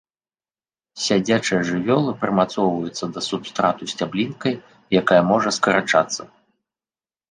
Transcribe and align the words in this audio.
Сядзячыя 1.07 1.59
жывёлы, 1.69 2.11
прымацоўваюцца 2.23 3.05
да 3.19 3.25
субстрату 3.29 3.83
сцяблінкай, 3.95 4.53
якая 5.05 5.21
можа 5.33 5.49
скарачацца. 5.63 6.21